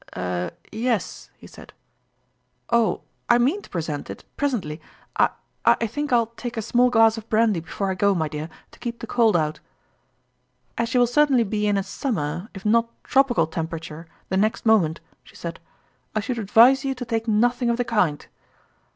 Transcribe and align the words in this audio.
"Er 0.17 0.49
yes," 0.71 1.29
he 1.37 1.45
said;" 1.45 1.73
oh! 2.79 3.01
I 3.29 3.37
mean 3.37 3.61
to 3.61 3.69
pre 3.69 3.83
sent 3.83 4.09
it 4.09 4.23
presently. 4.35 4.81
I 5.15 5.29
I 5.63 5.85
think 5.85 6.11
I'll 6.11 6.25
take 6.41 6.57
a 6.57 6.63
small 6.63 6.89
glass 6.89 7.19
of 7.19 7.29
brandy 7.29 7.59
before 7.59 7.85
1 7.85 7.97
go, 7.97 8.15
my 8.15 8.27
dear, 8.27 8.49
to 8.71 8.79
keep 8.79 8.97
the 8.97 9.05
cold 9.05 9.37
out."" 9.37 9.59
As 10.79 10.95
you 10.95 11.01
will 11.01 11.05
certainly 11.05 11.43
be 11.43 11.67
in 11.67 11.77
a 11.77 11.83
summer, 11.83 12.49
if 12.55 12.65
not 12.65 12.89
tropical, 13.03 13.45
temperature 13.45 14.07
the 14.29 14.37
next 14.37 14.65
moment," 14.65 15.01
she 15.23 15.35
said," 15.35 15.59
I 16.15 16.19
should 16.19 16.39
advise 16.39 16.83
you 16.83 16.95
to 16.95 17.05
take 17.05 17.27
nothing 17.27 17.69
of 17.69 17.77
the 17.77 17.85
kind." 17.85 18.25